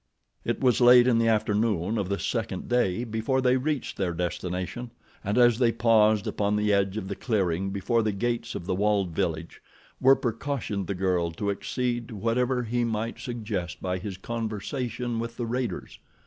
[0.43, 4.89] It was late in the afternoon of the second day before they reached their destination,
[5.23, 8.73] and as they paused upon the edge of the clearing before the gates of the
[8.73, 9.61] walled village,
[9.99, 15.37] Werper cautioned the girl to accede to whatever he might suggest by his conversation with
[15.37, 15.99] the raiders.